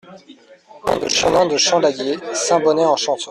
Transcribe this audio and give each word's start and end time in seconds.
Chemin 1.15 1.45
de 1.45 1.57
Champ 1.57 1.79
Lagier, 1.79 2.17
Saint-Bonnet-en-Champsaur 2.33 3.17